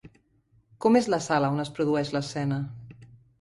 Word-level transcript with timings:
Com 0.85 0.97
és 0.99 1.09
la 1.15 1.19
sala 1.25 1.51
on 1.57 1.65
es 1.65 1.71
produeix 1.77 2.11
l'escena? 2.17 2.59